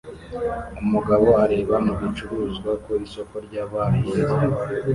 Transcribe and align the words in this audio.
Umugabo 0.83 1.27
areba 1.43 1.75
mu 1.85 1.93
bicuruzwa 2.01 2.71
ku 2.83 2.89
Isoko 3.05 3.35
ry'Abahinzi 3.45 4.19